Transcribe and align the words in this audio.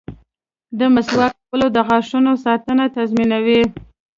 •د 0.79 0.81
مسواک 0.93 1.33
کول 1.47 1.61
د 1.75 1.77
غاښونو 1.87 2.31
ساتنه 2.45 2.83
تضمینوي. 2.95 3.61